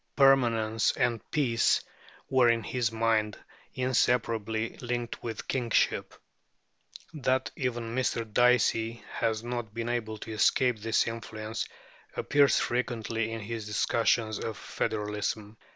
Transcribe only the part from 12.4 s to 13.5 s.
frequently in